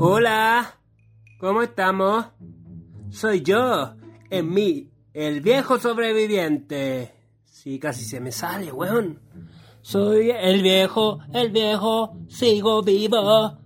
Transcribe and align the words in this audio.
Hola, 0.00 0.74
¿cómo 1.38 1.62
estamos? 1.62 2.26
Soy 3.10 3.42
yo, 3.42 3.94
en 4.28 4.52
mí, 4.52 4.90
el 5.14 5.40
viejo 5.40 5.78
sobreviviente. 5.78 7.14
Sí, 7.44 7.78
casi 7.78 8.04
se 8.04 8.18
me 8.18 8.32
sale, 8.32 8.72
weón. 8.72 9.20
Soy 9.82 10.30
el 10.30 10.62
viejo, 10.62 11.20
el 11.32 11.50
viejo, 11.50 12.16
sigo 12.28 12.82
vivo. 12.82 13.58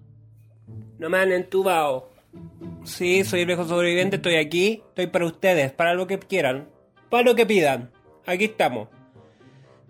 No 0.98 1.08
me 1.08 1.18
han 1.18 1.32
entubado. 1.32 2.11
Sí, 2.84 3.24
soy 3.24 3.40
el 3.40 3.46
viejo 3.46 3.64
sobreviviente, 3.64 4.16
estoy 4.16 4.36
aquí, 4.36 4.82
estoy 4.88 5.06
para 5.06 5.26
ustedes, 5.26 5.72
para 5.72 5.94
lo 5.94 6.06
que 6.06 6.18
quieran, 6.18 6.68
para 7.10 7.22
lo 7.22 7.34
que 7.34 7.46
pidan. 7.46 7.90
Aquí 8.26 8.44
estamos. 8.44 8.88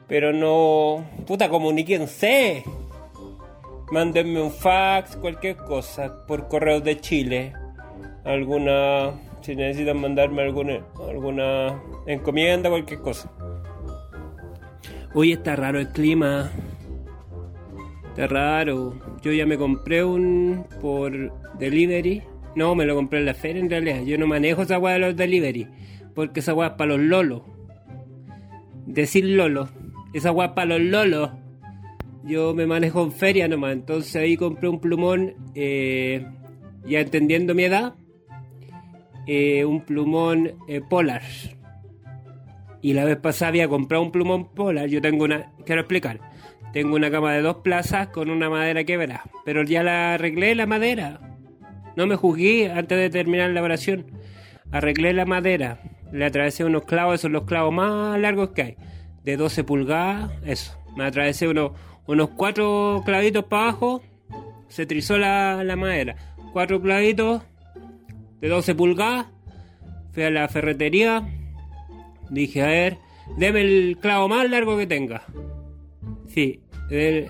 Pero 0.08 0.32
no... 0.32 1.04
Puta, 1.26 1.48
comuníquense. 1.48 2.64
Mándenme 3.90 4.42
un 4.42 4.50
fax, 4.50 5.16
cualquier 5.16 5.56
cosa, 5.56 6.26
por 6.26 6.48
correo 6.48 6.80
de 6.80 7.00
Chile. 7.00 7.54
Alguna... 8.24 9.12
Si 9.40 9.56
necesitan 9.56 9.98
mandarme 10.00 10.42
alguna, 10.42 10.86
alguna 11.08 11.82
encomienda, 12.06 12.70
cualquier 12.70 13.00
cosa. 13.00 13.32
Hoy 15.14 15.32
está 15.32 15.56
raro 15.56 15.80
el 15.80 15.88
clima. 15.88 16.50
Está 18.08 18.28
raro. 18.28 18.94
Yo 19.22 19.32
ya 19.32 19.46
me 19.46 19.58
compré 19.58 20.04
un 20.04 20.66
por 20.80 21.12
delivery. 21.58 22.22
No, 22.54 22.74
me 22.74 22.84
lo 22.84 22.94
compré 22.94 23.20
en 23.20 23.26
la 23.26 23.34
feria 23.34 23.60
en 23.60 23.70
realidad. 23.70 24.02
Yo 24.02 24.18
no 24.18 24.26
manejo 24.26 24.62
esa 24.62 24.78
weá 24.78 24.94
de 24.94 25.00
los 25.00 25.16
delivery. 25.16 25.68
Porque 26.14 26.40
esa 26.40 26.54
weá 26.54 26.68
es 26.68 26.74
para 26.74 26.92
los 26.96 27.00
lolos. 27.00 27.42
Decir 28.86 29.24
lolo. 29.24 29.68
Esa 30.12 30.32
weá 30.32 30.48
es 30.48 30.52
para 30.52 30.78
los 30.78 30.80
lolos. 30.80 31.30
Yo 32.24 32.54
me 32.54 32.66
manejo 32.66 33.02
en 33.02 33.12
feria 33.12 33.48
nomás. 33.48 33.72
Entonces 33.72 34.14
ahí 34.16 34.36
compré 34.36 34.68
un 34.68 34.80
plumón. 34.80 35.34
eh, 35.54 36.26
ya 36.84 37.00
entendiendo 37.00 37.54
mi 37.54 37.64
edad. 37.64 37.94
eh, 39.26 39.64
un 39.64 39.82
plumón 39.82 40.52
eh, 40.68 40.80
polar. 40.88 41.22
Y 42.82 42.94
la 42.94 43.04
vez 43.04 43.16
pasada 43.16 43.50
había 43.50 43.68
comprado 43.68 44.02
un 44.02 44.10
plumón 44.12 44.52
polar. 44.52 44.88
Yo 44.88 45.00
tengo 45.00 45.24
una. 45.24 45.52
Quiero 45.64 45.82
explicar. 45.82 46.20
Tengo 46.72 46.96
una 46.96 47.10
cama 47.10 47.32
de 47.34 47.42
dos 47.42 47.56
plazas 47.58 48.08
con 48.08 48.28
una 48.30 48.50
madera 48.50 48.84
quebrada. 48.84 49.22
Pero 49.44 49.62
ya 49.62 49.82
la 49.82 50.14
arreglé 50.14 50.54
la 50.54 50.66
madera. 50.66 51.31
No 51.96 52.06
me 52.06 52.16
juzgué 52.16 52.70
antes 52.70 52.98
de 52.98 53.10
terminar 53.10 53.50
la 53.50 53.62
oración. 53.62 54.06
Arreglé 54.70 55.12
la 55.12 55.24
madera. 55.26 55.80
Le 56.12 56.24
atravesé 56.24 56.64
unos 56.64 56.84
clavos, 56.84 57.14
esos 57.14 57.22
son 57.22 57.32
los 57.32 57.44
clavos 57.44 57.72
más 57.72 58.18
largos 58.18 58.50
que 58.50 58.62
hay. 58.62 58.76
De 59.24 59.36
12 59.36 59.64
pulgadas, 59.64 60.30
eso. 60.44 60.78
Me 60.96 61.04
atravesé 61.04 61.48
unos, 61.48 61.72
unos 62.06 62.30
cuatro 62.30 63.02
clavitos 63.04 63.44
para 63.44 63.64
abajo. 63.64 64.02
Se 64.68 64.86
trizó 64.86 65.18
la, 65.18 65.62
la 65.64 65.76
madera. 65.76 66.16
Cuatro 66.52 66.80
clavitos 66.80 67.42
de 68.40 68.48
12 68.48 68.74
pulgadas. 68.74 69.26
Fui 70.12 70.22
a 70.22 70.30
la 70.30 70.48
ferretería. 70.48 71.28
Dije, 72.30 72.62
a 72.62 72.66
ver, 72.66 72.98
deme 73.36 73.60
el 73.60 73.98
clavo 74.00 74.28
más 74.28 74.48
largo 74.48 74.76
que 74.76 74.86
tenga. 74.86 75.22
Sí, 76.28 76.60
del, 76.88 77.28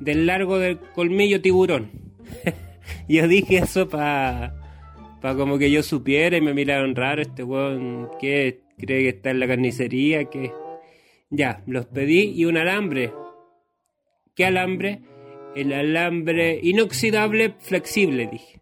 del 0.00 0.26
largo 0.26 0.58
del 0.58 0.78
colmillo 0.78 1.40
tiburón. 1.40 1.90
yo 3.08 3.28
dije 3.28 3.58
eso 3.58 3.88
para 3.88 4.54
pa 5.20 5.34
como 5.34 5.58
que 5.58 5.70
yo 5.70 5.82
supiera 5.82 6.36
y 6.36 6.40
me 6.40 6.52
miraron 6.52 6.94
raro 6.94 7.22
este 7.22 7.42
weón 7.42 8.10
que 8.20 8.60
cree 8.78 9.02
que 9.02 9.08
está 9.08 9.30
en 9.30 9.40
la 9.40 9.46
carnicería, 9.46 10.24
que 10.26 10.52
ya, 11.30 11.62
los 11.66 11.86
pedí 11.86 12.32
y 12.34 12.44
un 12.44 12.56
alambre. 12.56 13.12
¿Qué 14.34 14.44
alambre? 14.44 15.00
El 15.56 15.72
alambre 15.72 16.60
inoxidable 16.62 17.54
flexible, 17.58 18.28
dije. 18.30 18.60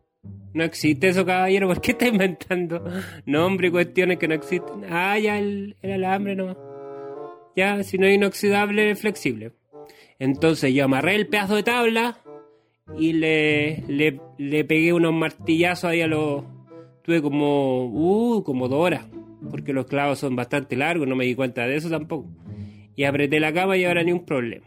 No 0.54 0.64
existe 0.64 1.08
eso, 1.08 1.24
caballero, 1.24 1.66
¿por 1.66 1.80
qué 1.80 1.92
está 1.92 2.06
inventando 2.06 2.84
nombres 3.24 3.70
y 3.70 3.72
cuestiones 3.72 4.18
que 4.18 4.28
no 4.28 4.34
existen? 4.34 4.84
Ah, 4.90 5.18
ya 5.18 5.38
el, 5.38 5.76
el 5.82 5.92
alambre 5.92 6.36
nomás. 6.36 6.58
Ya, 7.56 7.82
si 7.82 7.98
no 7.98 8.06
es 8.06 8.14
inoxidable, 8.14 8.94
flexible. 8.94 9.52
Entonces 10.18 10.72
yo 10.72 10.84
amarré 10.84 11.16
el 11.16 11.26
pedazo 11.26 11.56
de 11.56 11.62
tabla 11.62 12.21
y 12.98 13.12
le, 13.12 13.82
le, 13.88 14.20
le 14.38 14.64
pegué 14.64 14.92
unos 14.92 15.12
martillazos 15.12 15.90
ahí 15.90 16.00
a 16.00 16.06
los... 16.06 16.44
Tuve 17.02 17.20
como... 17.22 17.86
Uh, 17.86 18.42
como 18.42 18.68
dos 18.68 18.80
horas. 18.80 19.06
Porque 19.50 19.72
los 19.72 19.86
clavos 19.86 20.18
son 20.18 20.36
bastante 20.36 20.76
largos, 20.76 21.08
no 21.08 21.16
me 21.16 21.24
di 21.24 21.34
cuenta 21.34 21.66
de 21.66 21.76
eso 21.76 21.90
tampoco. 21.90 22.28
Y 22.94 23.04
apreté 23.04 23.40
la 23.40 23.52
cama 23.52 23.76
y 23.76 23.84
ahora 23.84 24.02
ni 24.02 24.12
un 24.12 24.24
problema. 24.24 24.66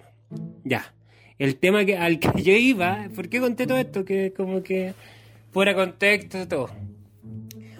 Ya. 0.63 0.93
El 1.37 1.57
tema 1.57 1.85
que, 1.85 1.97
al 1.97 2.19
que 2.19 2.41
yo 2.41 2.53
iba... 2.53 3.07
¿Por 3.15 3.29
qué 3.29 3.39
conté 3.39 3.67
todo 3.67 3.77
esto? 3.77 4.03
Que 4.03 4.33
como 4.33 4.63
que... 4.63 4.93
Fuera 5.51 5.73
contexto, 5.73 6.47
todo. 6.47 6.69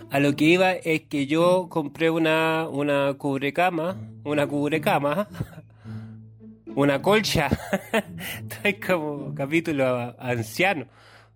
A 0.10 0.20
lo 0.20 0.36
que 0.36 0.46
iba 0.46 0.72
es 0.72 1.02
que 1.02 1.28
yo 1.28 1.68
compré 1.70 2.10
una, 2.10 2.70
una 2.70 3.16
cubrecama, 3.16 3.98
una 4.24 4.48
cubrecama, 4.48 5.28
una 6.76 7.02
colcha. 7.02 7.50
Estoy 8.50 8.74
como 8.76 9.34
capítulo 9.34 10.16
anciano. 10.20 10.86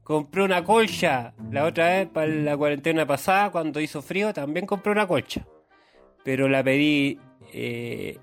Compré 0.04 0.44
una 0.44 0.64
colcha. 0.64 1.34
La 1.52 1.66
otra 1.66 1.88
vez, 1.88 2.08
para 2.08 2.28
la 2.28 2.58
cuarentena 2.58 3.06
pasada, 3.06 3.52
cuando 3.52 3.80
hizo 3.80 4.02
frío, 4.02 4.34
también 4.34 4.66
compré 4.66 4.92
una 4.92 5.08
colcha. 5.08 5.46
Pero 6.24 6.48
la 6.50 6.64
pedí, 6.64 7.20
eh, 7.54 8.18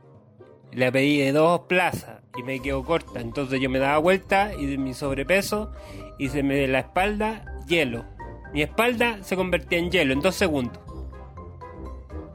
la 0.72 0.92
pedí 0.92 1.18
de 1.18 1.32
dos 1.32 1.60
plazas 1.62 2.22
y 2.36 2.42
me 2.42 2.60
quedó 2.60 2.84
corta. 2.84 3.20
Entonces 3.20 3.60
yo 3.60 3.70
me 3.70 3.78
daba 3.78 3.98
vuelta 3.98 4.52
y 4.54 4.66
de 4.66 4.78
mi 4.78 4.94
sobrepeso 4.94 5.72
y 6.18 6.28
se 6.28 6.42
me 6.42 6.56
de 6.56 6.68
la 6.68 6.80
espalda 6.80 7.44
hielo. 7.66 8.04
Mi 8.52 8.62
espalda 8.62 9.22
se 9.22 9.36
convertía 9.36 9.78
en 9.78 9.90
hielo 9.90 10.12
en 10.12 10.20
dos 10.20 10.34
segundos. 10.34 10.80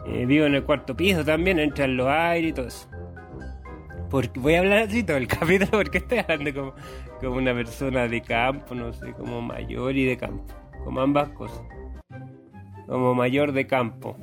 Eh, 0.06 0.26
vivo 0.26 0.46
en 0.46 0.56
el 0.56 0.64
cuarto 0.64 0.96
piso 0.96 1.24
también, 1.24 1.60
entran 1.60 1.96
los 1.96 2.08
aires 2.08 2.50
y 2.50 2.54
todo 2.54 2.68
eso. 2.68 2.88
Porque 4.12 4.42
voy 4.42 4.56
a 4.56 4.60
hablar 4.60 4.80
así 4.80 5.04
todo 5.04 5.16
el 5.16 5.28
capítulo 5.40 5.72
porque 5.72 6.00
estoy 6.00 6.20
hablando 6.20 6.74
como, 7.22 7.38
una 7.38 7.54
persona 7.54 8.08
de 8.08 8.22
campo, 8.22 8.76
no 8.76 8.92
sé, 8.92 9.14
como 9.14 9.42
mayor 9.42 9.96
y 9.96 10.06
de 10.06 10.18
campo. 10.18 10.54
Como 10.84 11.00
ambas 11.00 11.30
cosas. 11.30 11.62
Como 12.86 13.16
mayor 13.16 13.54
de 13.54 13.66
campo. 13.66 14.18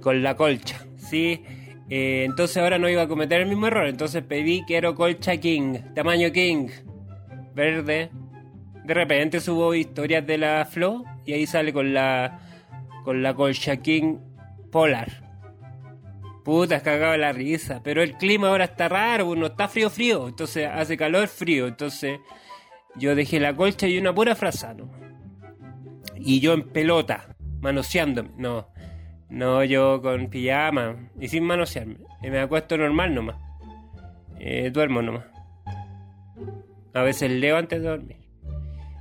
Con 0.00 0.22
la 0.22 0.34
colcha, 0.34 0.86
¿sí? 0.96 1.44
Eh, 1.90 2.24
entonces 2.24 2.56
ahora 2.56 2.78
no 2.78 2.88
iba 2.88 3.02
a 3.02 3.08
cometer 3.08 3.42
el 3.42 3.48
mismo 3.48 3.66
error. 3.66 3.86
Entonces 3.86 4.22
pedí 4.22 4.64
quiero 4.66 4.94
colcha 4.94 5.36
king, 5.36 5.74
tamaño 5.94 6.32
king, 6.32 6.68
verde. 7.54 8.10
De 8.84 8.94
repente 8.94 9.40
subo 9.40 9.74
historias 9.74 10.26
de 10.26 10.38
la 10.38 10.64
Flo 10.64 11.04
y 11.26 11.34
ahí 11.34 11.46
sale 11.46 11.74
con 11.74 11.92
la 11.92 12.40
con 13.04 13.22
la 13.22 13.34
colcha 13.34 13.76
king 13.76 14.16
polar. 14.70 15.27
Puta, 16.48 16.80
cagado 16.80 17.14
la 17.18 17.30
risa. 17.30 17.82
Pero 17.84 18.02
el 18.02 18.14
clima 18.14 18.48
ahora 18.48 18.64
está 18.64 18.88
raro, 18.88 19.26
pues, 19.26 19.38
no 19.38 19.44
está 19.48 19.68
frío 19.68 19.90
frío. 19.90 20.28
Entonces 20.28 20.66
hace 20.66 20.96
calor 20.96 21.28
frío. 21.28 21.66
Entonces 21.66 22.20
yo 22.96 23.14
dejé 23.14 23.38
la 23.38 23.54
colcha 23.54 23.86
y 23.86 23.98
una 23.98 24.14
pura 24.14 24.34
frasa, 24.34 24.72
¿no? 24.72 24.90
Y 26.16 26.40
yo 26.40 26.54
en 26.54 26.62
pelota, 26.62 27.36
manoseándome. 27.60 28.30
No, 28.38 28.66
no, 29.28 29.62
yo 29.62 30.00
con 30.00 30.30
pijama 30.30 31.10
y 31.20 31.28
sin 31.28 31.44
manosearme. 31.44 31.96
Y 32.22 32.30
me 32.30 32.40
acuesto 32.40 32.78
normal 32.78 33.14
nomás. 33.14 33.36
Eh, 34.40 34.70
duermo 34.72 35.02
nomás. 35.02 35.26
A 36.94 37.02
veces 37.02 37.30
leo 37.30 37.58
antes 37.58 37.82
de 37.82 37.88
dormir. 37.90 38.16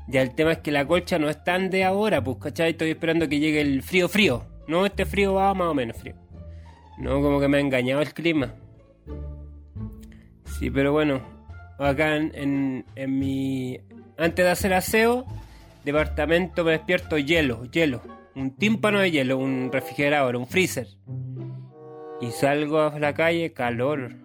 Ya 0.10 0.22
el 0.22 0.36
tema 0.36 0.52
es 0.52 0.58
que 0.58 0.72
la 0.72 0.86
colcha 0.86 1.18
no 1.18 1.30
es 1.30 1.42
tan 1.46 1.70
de 1.70 1.86
ahora, 1.86 2.22
pues, 2.22 2.40
¿cachai? 2.40 2.72
Estoy 2.72 2.90
esperando 2.90 3.30
que 3.30 3.40
llegue 3.40 3.62
el 3.62 3.84
frío 3.84 4.10
frío. 4.10 4.44
No, 4.68 4.86
este 4.86 5.06
frío 5.06 5.36
va 5.36 5.54
más 5.54 5.70
o 5.70 5.74
menos 5.74 5.96
frío. 5.96 6.27
No, 6.98 7.22
como 7.22 7.40
que 7.40 7.48
me 7.48 7.58
ha 7.58 7.62
engañado 7.62 8.02
el 8.02 8.14
clima. 8.14 8.56
Sí, 10.58 10.72
pero 10.72 10.92
bueno, 10.92 11.22
acá 11.78 12.16
en, 12.16 12.32
en, 12.34 12.86
en 12.96 13.20
mi... 13.20 13.80
Antes 14.18 14.46
de 14.46 14.52
hacer 14.52 14.74
aseo, 14.74 15.26
departamento 15.86 16.64
me 16.64 16.72
despierto 16.72 17.18
hielo, 17.18 17.66
hielo. 17.66 18.02
Un 18.36 18.56
tímpano 18.56 19.00
de 19.00 19.12
hielo, 19.12 19.38
un 19.38 19.70
refrigerador, 19.72 20.36
un 20.36 20.48
freezer. 20.48 20.88
Y 22.20 22.32
salgo 22.32 22.82
a 22.82 23.00
la 23.00 23.14
calle, 23.14 23.54
calor. 23.54 24.16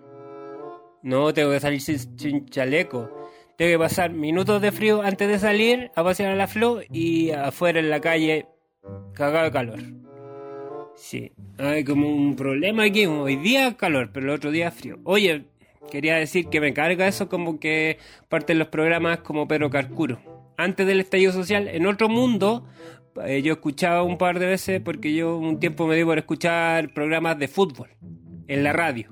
No, 1.02 1.34
tengo 1.34 1.50
que 1.50 1.60
salir 1.60 1.80
sin, 1.80 2.46
chaleco. 2.46 3.10
Tengo 3.58 3.72
que 3.72 3.78
pasar 3.78 4.12
minutos 4.12 4.62
de 4.62 4.72
frío 4.72 5.02
antes 5.02 5.28
de 5.28 5.38
salir 5.38 5.90
a 5.94 6.02
pasear 6.02 6.32
a 6.32 6.36
la 6.36 6.46
flor 6.46 6.84
y 6.90 7.32
afuera 7.32 7.80
en 7.80 7.90
la 7.90 8.00
calle, 8.00 8.46
cagado 9.12 9.44
de 9.44 9.50
calor. 9.50 9.78
Sí, 10.96 11.32
hay 11.58 11.84
como 11.84 12.08
un 12.08 12.36
problema 12.36 12.84
aquí. 12.84 13.06
Hoy 13.06 13.36
día 13.36 13.76
calor, 13.76 14.10
pero 14.12 14.26
el 14.26 14.32
otro 14.32 14.50
día 14.50 14.70
frío. 14.70 14.98
Oye, 15.04 15.44
quería 15.90 16.16
decir 16.16 16.46
que 16.46 16.60
me 16.60 16.72
carga 16.72 17.08
eso 17.08 17.28
como 17.28 17.58
que 17.58 17.98
parte 18.28 18.52
de 18.52 18.58
los 18.58 18.68
programas 18.68 19.18
como 19.18 19.48
Pedro 19.48 19.70
Carcuro. 19.70 20.20
Antes 20.56 20.86
del 20.86 21.00
estallido 21.00 21.32
social, 21.32 21.68
en 21.68 21.86
otro 21.86 22.08
mundo, 22.08 22.66
Eh, 23.26 23.42
yo 23.42 23.52
escuchaba 23.52 24.02
un 24.02 24.16
par 24.16 24.38
de 24.38 24.46
veces 24.46 24.80
porque 24.80 25.12
yo 25.12 25.36
un 25.36 25.60
tiempo 25.60 25.86
me 25.86 25.96
di 25.96 26.02
por 26.02 26.16
escuchar 26.16 26.94
programas 26.94 27.38
de 27.38 27.46
fútbol 27.46 27.90
en 28.48 28.64
la 28.64 28.72
radio. 28.72 29.10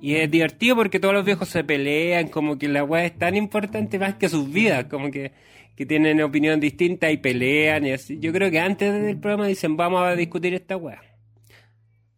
Y 0.00 0.14
es 0.14 0.30
divertido 0.30 0.76
porque 0.76 0.98
todos 0.98 1.12
los 1.12 1.26
viejos 1.26 1.50
se 1.50 1.62
pelean, 1.62 2.28
como 2.28 2.56
que 2.56 2.68
la 2.68 2.84
weá 2.84 3.04
es 3.04 3.18
tan 3.18 3.36
importante 3.36 3.98
más 3.98 4.14
que 4.14 4.30
sus 4.30 4.50
vidas, 4.50 4.86
como 4.86 5.10
que, 5.10 5.32
que 5.78 5.86
tienen 5.86 6.20
opinión 6.22 6.58
distinta 6.58 7.08
y 7.08 7.18
pelean 7.18 7.86
y 7.86 7.92
así. 7.92 8.18
Yo 8.18 8.32
creo 8.32 8.50
que 8.50 8.58
antes 8.58 8.92
del 9.00 9.16
programa 9.20 9.46
dicen 9.46 9.76
vamos 9.76 10.02
a 10.02 10.16
discutir 10.16 10.52
esta 10.52 10.76
weá. 10.76 11.00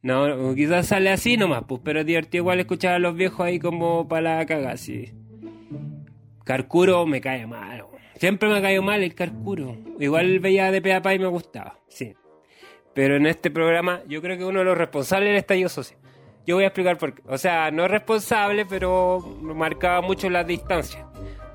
No, 0.00 0.54
quizás 0.54 0.86
sale 0.86 1.10
así 1.10 1.36
nomás, 1.36 1.64
pues, 1.68 1.82
pero 1.84 2.00
es 2.00 2.06
divertido 2.06 2.40
igual 2.40 2.60
escuchar 2.60 2.94
a 2.94 2.98
los 2.98 3.14
viejos 3.14 3.40
ahí 3.44 3.58
como 3.58 4.08
para 4.08 4.38
la 4.38 4.46
cagada. 4.46 4.76
Carcuro 6.42 7.04
me 7.04 7.20
cae 7.20 7.46
mal, 7.46 7.84
siempre 8.16 8.48
me 8.48 8.56
ha 8.56 8.62
caído 8.62 8.80
mal 8.80 9.02
el 9.02 9.14
Carcuro. 9.14 9.76
Igual 9.98 10.38
veía 10.38 10.70
de 10.70 10.80
Peapa 10.80 11.12
y 11.12 11.18
me 11.18 11.26
gustaba, 11.26 11.78
sí. 11.86 12.14
Pero 12.94 13.16
en 13.16 13.26
este 13.26 13.50
programa 13.50 14.00
yo 14.08 14.22
creo 14.22 14.38
que 14.38 14.44
uno 14.46 14.60
de 14.60 14.64
los 14.64 14.78
responsables 14.78 15.28
del 15.28 15.36
estallido 15.36 15.68
social. 15.68 16.00
Yo 16.46 16.54
voy 16.54 16.64
a 16.64 16.68
explicar 16.68 16.96
por 16.96 17.12
qué. 17.12 17.22
O 17.26 17.36
sea, 17.36 17.70
no 17.70 17.84
es 17.84 17.90
responsable, 17.90 18.64
pero 18.64 19.20
marcaba 19.42 20.00
mucho 20.00 20.30
las 20.30 20.46
distancias. 20.46 21.04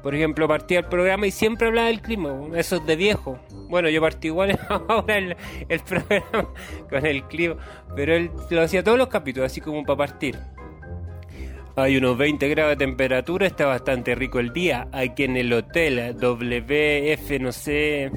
Por 0.06 0.14
ejemplo, 0.14 0.48
partía 0.48 0.78
el 0.78 0.86
programa 0.86 1.26
y 1.26 1.32
siempre 1.32 1.66
hablaba 1.66 1.88
del 1.88 2.00
clima. 2.00 2.32
Eso 2.54 2.76
es 2.76 2.86
de 2.86 2.96
viejo. 2.96 3.40
Bueno, 3.70 3.90
yo 3.90 4.02
partí 4.02 4.28
igual 4.28 4.56
ahora 4.70 5.18
el, 5.18 5.36
programa 5.80 6.54
con 6.92 7.06
el 7.08 7.24
clima. 7.24 7.56
Pero 7.96 8.16
él 8.16 8.30
lo 8.52 8.62
hacía 8.62 8.84
todos 8.84 9.00
los 9.00 9.08
capítulos, 9.08 9.52
así 9.52 9.62
como 9.62 9.84
para 9.84 9.98
partir. 9.98 10.38
Hay 11.76 11.98
unos 11.98 12.20
20 12.20 12.48
grados 12.50 12.78
de 12.78 12.86
temperatura, 12.86 13.48
está 13.48 13.66
bastante 13.66 14.14
rico 14.14 14.40
el 14.40 14.54
día. 14.54 14.88
Aquí 14.92 15.24
en 15.24 15.38
el 15.38 15.52
hotel 15.52 16.16
WF, 16.16 17.40
no 17.42 17.52
sé, 17.52 18.12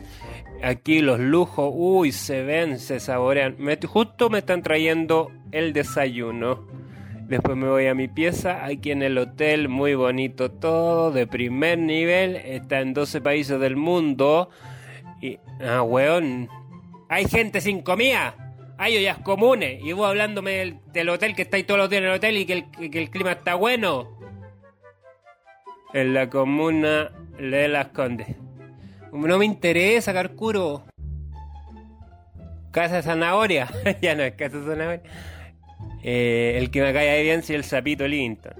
aquí 0.63 1.01
los 1.01 1.19
lujos, 1.19 1.71
uy, 1.75 2.13
se 2.13 2.43
ven, 2.43 2.79
se 2.79 3.01
saborean. 3.01 3.57
justo 3.87 4.29
me 4.29 4.41
están 4.41 4.63
trayendo 4.63 5.33
el 5.53 5.73
desayuno. 5.73 6.67
Después 7.29 7.59
me 7.59 7.69
voy 7.69 7.87
a 7.87 7.95
mi 7.95 8.09
pieza, 8.09 8.65
aquí 8.65 8.91
en 8.91 9.03
el 9.03 9.19
hotel, 9.19 9.69
muy 9.69 9.95
bonito 9.95 10.51
todo, 10.51 11.11
de 11.11 11.27
primer 11.27 11.79
nivel, 11.79 12.37
está 12.37 12.81
en 12.81 12.95
12 12.95 13.21
países 13.21 13.61
del 13.61 13.77
mundo. 13.77 14.49
Y, 15.21 15.39
ah, 15.61 15.83
weón, 15.83 16.49
hay 17.11 17.29
gente 17.29 17.61
sin 17.61 17.83
comida, 17.83 18.35
hay 18.79 18.97
ollas 18.97 19.19
comunes, 19.19 19.79
y 19.85 19.93
vos 19.93 20.09
hablándome 20.09 20.79
del, 20.91 21.09
hotel 21.11 21.35
que 21.35 21.43
estáis 21.43 21.67
todos 21.67 21.77
los 21.77 21.91
días 21.91 22.01
en 22.01 22.09
el 22.09 22.15
hotel 22.15 22.39
y 22.39 22.47
que 22.47 22.53
el, 22.55 22.91
que 22.91 22.99
el 22.99 23.11
clima 23.11 23.33
está 23.33 23.57
bueno. 23.57 24.09
En 25.93 26.15
la 26.15 26.31
comuna 26.31 27.11
de 27.39 27.69
Las 27.69 27.89
Condes. 27.89 28.37
No 29.13 29.37
me 29.37 29.45
interesa, 29.45 30.15
Carcuro. 30.15 30.85
Casa 32.71 33.03
zanahoria. 33.03 33.69
ya 34.01 34.15
no 34.15 34.23
es 34.23 34.33
casa 34.33 34.63
zanahoria. 34.65 35.03
Eh, 36.03 36.55
el 36.57 36.71
que 36.71 36.83
me 36.83 36.93
cae 36.93 37.23
bien 37.23 37.43
si 37.43 37.55
el 37.55 37.65
sapito 37.65 38.07
Linton. 38.07 38.53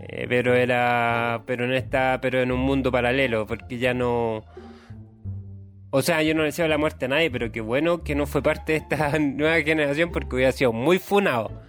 Eh, 0.00 0.26
pero 0.28 0.54
era. 0.54 1.42
Pero 1.46 1.64
en 1.64 1.72
esta. 1.72 2.18
Pero 2.20 2.40
en 2.40 2.52
un 2.52 2.60
mundo 2.60 2.90
paralelo. 2.92 3.46
Porque 3.46 3.78
ya 3.78 3.94
no. 3.94 4.44
O 5.90 6.02
sea, 6.02 6.22
yo 6.22 6.34
no 6.34 6.40
le 6.40 6.46
deseo 6.46 6.68
la 6.68 6.78
muerte 6.78 7.06
a 7.06 7.08
nadie, 7.08 7.30
pero 7.30 7.50
qué 7.50 7.60
bueno 7.60 8.02
que 8.02 8.14
no 8.14 8.26
fue 8.26 8.42
parte 8.42 8.72
de 8.72 8.78
esta 8.78 9.18
nueva 9.18 9.60
generación 9.62 10.10
porque 10.12 10.36
hubiera 10.36 10.52
sido 10.52 10.72
muy 10.72 10.98
funado. 10.98 11.62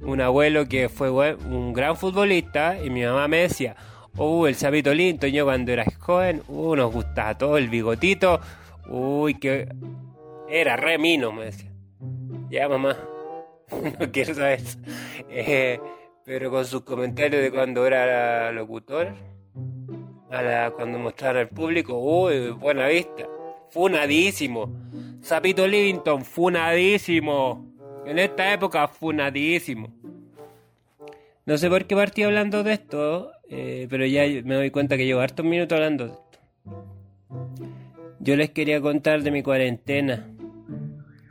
Un 0.00 0.20
abuelo 0.20 0.68
que 0.68 0.88
fue 0.88 1.10
un 1.10 1.72
gran 1.72 1.96
futbolista 1.96 2.76
y 2.82 2.90
mi 2.90 3.04
mamá 3.04 3.28
me 3.28 3.38
decía, 3.38 3.76
Uh, 4.16 4.46
el 4.46 4.54
sapito 4.54 4.92
lindo, 4.92 5.26
yo 5.26 5.46
cuando 5.46 5.72
era 5.72 5.84
joven, 5.98 6.42
uh, 6.48 6.76
nos 6.76 6.92
gustaba 6.92 7.36
todo 7.38 7.56
el 7.56 7.70
bigotito. 7.70 8.40
Uy, 8.88 9.34
que 9.34 9.68
era 10.48 10.76
re 10.76 10.98
mino, 10.98 11.32
me 11.32 11.46
decía. 11.46 11.70
Ya, 12.50 12.68
mamá, 12.68 12.96
no 13.98 14.10
quiero 14.12 14.34
saber 14.34 14.60
eso. 14.60 14.78
Eh, 15.28 15.80
pero 16.24 16.50
con 16.50 16.64
sus 16.64 16.82
comentarios 16.82 17.42
de 17.42 17.50
cuando 17.50 17.86
era 17.86 18.52
locutor, 18.52 19.12
cuando 20.76 20.98
mostraba 20.98 21.40
al 21.40 21.48
público, 21.48 21.98
uy, 21.98 22.50
buena 22.50 22.86
vista. 22.88 23.28
Funadísimo. 23.70 24.70
Sapito 25.20 25.66
Livington, 25.66 26.24
funadísimo. 26.24 27.66
En 28.06 28.18
esta 28.18 28.52
época, 28.52 28.88
funadísimo. 28.88 29.92
No 31.44 31.58
sé 31.58 31.68
por 31.68 31.84
qué 31.86 31.96
partí 31.96 32.22
hablando 32.22 32.62
de 32.62 32.72
esto, 32.74 33.32
eh, 33.48 33.86
pero 33.90 34.06
ya 34.06 34.22
me 34.44 34.54
doy 34.54 34.70
cuenta 34.70 34.96
que 34.96 35.04
llevo 35.04 35.20
hartos 35.20 35.44
minutos 35.44 35.76
hablando 35.76 36.06
de 36.06 36.12
esto. 36.12 36.38
Yo 38.20 38.36
les 38.36 38.50
quería 38.50 38.80
contar 38.80 39.22
de 39.22 39.30
mi 39.30 39.42
cuarentena. 39.42 40.28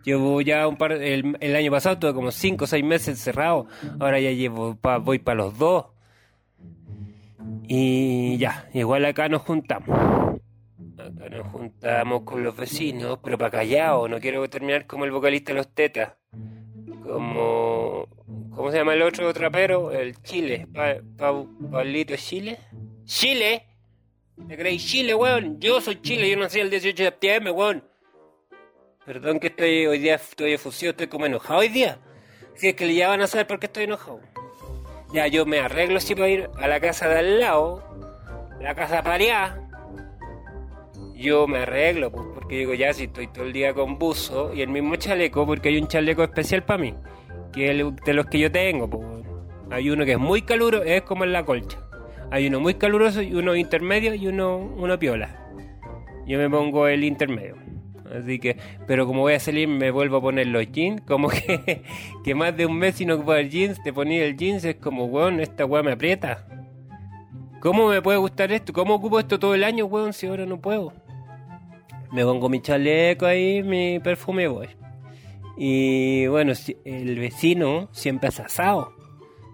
Llevo 0.04 0.42
ya 0.42 0.68
un 0.68 0.78
par. 0.78 0.94
El, 0.94 1.38
el 1.40 1.56
año 1.56 1.72
pasado 1.72 2.00
tuve 2.00 2.14
como 2.14 2.32
5 2.32 2.64
o 2.64 2.68
6 2.68 2.84
meses 2.84 3.08
encerrado. 3.10 3.68
Ahora 4.00 4.20
ya 4.20 4.32
llevo 4.32 4.78
voy 5.02 5.20
para 5.20 5.38
los 5.38 5.58
dos. 5.58 5.86
Y 7.68 8.38
ya, 8.38 8.70
igual 8.74 9.06
acá 9.06 9.30
nos 9.30 9.42
juntamos. 9.44 9.90
Acá 10.98 11.30
nos 11.30 11.48
juntamos 11.48 12.22
con 12.24 12.44
los 12.44 12.56
vecinos, 12.56 13.20
pero 13.24 13.38
para 13.38 13.52
callado. 13.52 14.08
No 14.08 14.20
quiero 14.20 14.50
terminar 14.50 14.86
como 14.86 15.06
el 15.06 15.12
vocalista 15.12 15.52
de 15.52 15.58
los 15.58 15.74
tetas. 15.74 16.14
Como 17.04 18.08
¿Cómo 18.56 18.70
se 18.70 18.78
llama 18.78 18.94
el 18.94 19.02
otro 19.02 19.34
trapero? 19.34 19.92
El 19.92 20.22
Chile. 20.22 20.68
Pablito 21.18 22.16
Chile. 22.18 22.60
¡Chile! 23.06 23.66
¿Me 24.36 24.58
creéis 24.58 24.86
Chile, 24.86 25.16
weón? 25.16 25.60
Yo 25.60 25.82
soy 25.82 26.02
Chile, 26.02 26.30
yo 26.30 26.38
nací 26.38 26.60
el 26.60 26.70
18 26.70 27.04
de 27.04 27.10
septiembre, 27.10 27.52
weón. 27.52 27.84
Perdón 29.06 29.40
que 29.40 29.48
estoy 29.48 29.88
hoy 29.88 29.98
día 29.98 30.14
estoy 30.14 30.54
efusivo, 30.54 30.92
estoy 30.92 31.08
como 31.08 31.26
enojado 31.26 31.62
hoy 31.62 31.70
día. 31.70 31.98
Si 32.54 32.68
es 32.68 32.76
que 32.76 32.94
ya 32.94 33.08
van 33.08 33.22
a 33.22 33.28
saber 33.28 33.48
por 33.48 33.60
qué 33.60 33.66
estoy 33.66 33.86
enojado. 33.86 34.20
Ya 35.12 35.26
yo 35.26 35.44
me 35.48 35.60
arreglo 35.60 35.98
así 35.98 36.14
para 36.14 36.30
ir 36.30 36.50
a 36.60 36.68
la 36.68 36.80
casa 36.80 37.10
de 37.10 37.18
al 37.18 37.40
lado, 37.40 37.84
la 38.62 38.76
casa 38.76 39.02
pareada. 39.02 39.58
Yo 41.16 41.48
me 41.48 41.60
arreglo, 41.60 42.12
pues, 42.12 42.28
porque 42.36 42.58
digo 42.58 42.76
ya 42.76 42.94
si 42.94 43.06
estoy 43.06 43.26
todo 43.28 43.46
el 43.46 43.54
día 43.54 43.74
con 43.74 43.98
buzo 43.98 44.54
y 44.54 44.62
el 44.62 44.70
mismo 44.70 44.96
chaleco, 44.96 45.48
porque 45.48 45.70
hay 45.70 45.80
un 45.80 45.88
chaleco 45.88 46.24
especial 46.24 46.64
para 46.64 46.84
mí 46.84 46.94
que 47.52 47.74
de 48.06 48.14
los 48.14 48.26
que 48.28 48.38
yo 48.38 48.52
tengo. 48.52 48.88
Pues, 48.88 49.04
hay 49.72 49.90
uno 49.90 50.06
que 50.06 50.12
es 50.12 50.20
muy 50.20 50.44
caluroso, 50.44 50.84
es 50.84 51.02
como 51.02 51.24
en 51.24 51.34
la 51.34 51.44
colcha. 51.44 51.80
Hay 52.30 52.46
uno 52.46 52.60
muy 52.60 52.76
caluroso 52.76 53.24
y 53.24 53.34
uno 53.34 53.56
intermedio 53.56 54.14
y 54.14 54.28
uno, 54.28 54.58
uno 54.58 55.00
piola. 55.00 55.50
Yo 56.28 56.38
me 56.38 56.48
pongo 56.52 56.88
el 56.88 57.04
intermedio. 57.04 57.56
Así 58.12 58.40
que, 58.40 58.58
pero 58.88 59.06
como 59.08 59.22
voy 59.22 59.34
a 59.34 59.40
salir, 59.40 59.68
me 59.68 59.92
vuelvo 59.92 60.18
a 60.18 60.22
poner 60.22 60.48
los 60.48 60.72
jeans. 60.72 61.02
Como 61.08 61.30
que, 61.30 61.84
que 62.24 62.36
más 62.36 62.56
de 62.56 62.66
un 62.66 62.78
mes 62.78 62.96
sin 62.96 63.12
ocupar 63.12 63.48
jeans, 63.48 63.82
te 63.84 63.94
ponía 63.94 64.26
el 64.26 64.38
jeans, 64.38 64.64
es 64.64 64.76
como, 64.76 65.06
weón, 65.06 65.40
esta 65.40 65.66
weá 65.66 65.84
me 65.84 65.94
aprieta. 65.94 66.46
¿Cómo 67.60 67.90
me 67.90 68.02
puede 68.02 68.18
gustar 68.18 68.52
esto? 68.52 68.74
¿Cómo 68.74 68.96
ocupo 68.96 69.20
esto 69.20 69.40
todo 69.40 69.54
el 69.54 69.64
año, 69.64 69.86
weón, 69.86 70.14
si 70.14 70.28
ahora 70.28 70.46
no 70.46 70.60
puedo? 70.60 70.94
Me 72.12 72.24
pongo 72.24 72.50
mi 72.50 72.62
chaleco 72.62 73.26
ahí, 73.26 73.64
mi 73.64 74.00
perfume, 74.00 74.48
voy. 74.48 74.70
Y 75.58 76.28
bueno, 76.28 76.54
el 76.86 77.20
vecino 77.20 77.88
siempre 77.92 78.30
es 78.30 78.40
asado. 78.40 79.01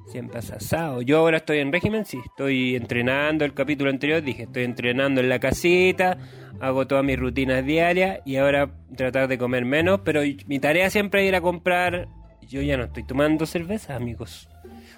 Siempre 0.07 0.39
asado. 0.39 1.01
Yo 1.01 1.17
ahora 1.17 1.37
estoy 1.37 1.59
en 1.59 1.71
régimen, 1.71 2.05
sí. 2.05 2.19
Estoy 2.25 2.75
entrenando. 2.75 3.43
El 3.43 3.53
capítulo 3.53 3.89
anterior 3.89 4.21
dije, 4.23 4.43
estoy 4.43 4.63
entrenando 4.63 5.21
en 5.21 5.29
la 5.29 5.39
casita. 5.39 6.17
Hago 6.59 6.87
todas 6.87 7.03
mis 7.03 7.19
rutinas 7.19 7.65
diarias. 7.65 8.19
Y 8.25 8.37
ahora 8.37 8.69
tratar 8.95 9.27
de 9.27 9.37
comer 9.37 9.65
menos. 9.65 10.01
Pero 10.05 10.21
mi 10.47 10.59
tarea 10.59 10.89
siempre 10.89 11.23
es 11.23 11.29
ir 11.29 11.35
a 11.35 11.41
comprar. 11.41 12.07
Yo 12.47 12.61
ya 12.61 12.77
no 12.77 12.85
estoy 12.85 13.03
tomando 13.03 13.45
cerveza, 13.45 13.95
amigos. 13.95 14.47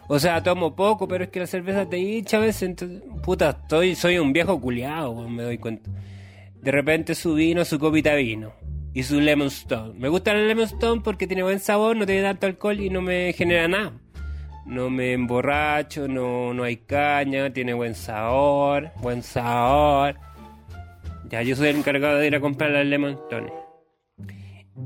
O 0.08 0.20
sea, 0.20 0.42
tomo 0.44 0.76
poco, 0.76 1.08
pero 1.08 1.24
es 1.24 1.30
que 1.30 1.40
la 1.40 1.48
cerveza 1.48 1.90
te 1.90 1.98
hincha 1.98 2.38
a 2.38 2.42
veces. 2.42 2.64
Entonces, 2.64 3.02
puta, 3.24 3.50
estoy, 3.50 3.96
soy 3.96 4.20
un 4.20 4.34
viejo 4.34 4.60
culiado, 4.60 5.28
me 5.28 5.44
doy 5.44 5.58
cuenta. 5.58 5.90
De 6.62 6.72
repente 6.72 7.16
su 7.16 7.36
vino, 7.36 7.64
su 7.64 7.80
copita 7.80 8.14
vino 8.16 8.54
y 8.94 9.04
su 9.04 9.22
Lemon 9.22 9.48
Stone. 9.48 9.94
Me 9.98 10.10
gusta 10.10 10.32
el 10.32 10.48
Lemon 10.48 10.66
Stone 10.66 11.02
porque 11.04 11.28
tiene 11.28 11.44
buen 11.44 11.60
sabor, 11.60 11.96
no 11.96 12.06
tiene 12.06 12.24
tanto 12.24 12.48
alcohol 12.48 12.80
y 12.80 12.90
no 12.90 13.02
me 13.02 13.34
genera 13.34 13.68
nada. 13.68 13.94
No 14.66 14.90
me 14.90 15.14
emborracho, 15.14 16.08
no, 16.08 16.54
no 16.54 16.64
hay 16.64 16.78
caña, 16.78 17.52
tiene 17.52 17.74
buen 17.74 17.96
sabor, 17.96 18.92
buen 19.02 19.24
sabor. 19.24 20.16
Ya, 21.30 21.42
yo 21.42 21.56
soy 21.56 21.70
el 21.70 21.78
encargado 21.78 22.18
de 22.18 22.28
ir 22.28 22.36
a 22.36 22.40
comprar 22.40 22.72
el 22.72 22.90
Lemon 22.90 23.14
Stone. 23.14 23.52